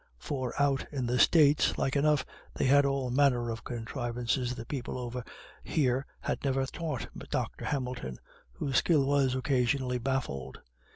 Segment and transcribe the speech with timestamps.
[0.17, 4.97] "For out in the States, like enough, they had all manner of contrivances the people
[4.97, 5.23] over
[5.63, 7.65] here had never taught Dr.
[7.65, 8.17] Hamilton,"
[8.53, 10.59] whose skill was occasionally baffled.